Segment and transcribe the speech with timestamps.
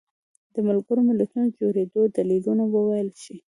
[0.53, 3.37] د ملګرو ملتونو د جوړېدو دلیلونه وویلی شي.